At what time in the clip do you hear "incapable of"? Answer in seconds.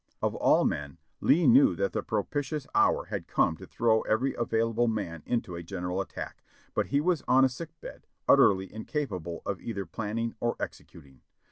8.73-9.61